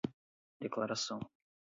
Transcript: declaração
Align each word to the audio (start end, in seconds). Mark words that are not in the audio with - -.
declaração 0.59 1.21